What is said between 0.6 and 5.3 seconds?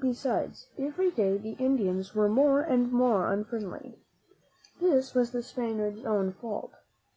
every day the Indians were more and more unfriendly. This was